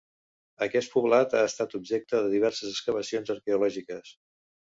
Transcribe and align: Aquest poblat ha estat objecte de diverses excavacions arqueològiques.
Aquest 0.65 0.89
poblat 0.93 1.35
ha 1.39 1.43
estat 1.49 1.75
objecte 1.81 2.23
de 2.23 2.33
diverses 2.37 2.73
excavacions 2.73 3.35
arqueològiques. 3.37 4.17